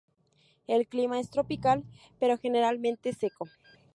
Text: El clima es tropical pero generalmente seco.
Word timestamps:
El 0.65 0.87
clima 0.87 1.19
es 1.19 1.29
tropical 1.29 1.83
pero 2.19 2.39
generalmente 2.39 3.13
seco. 3.13 3.45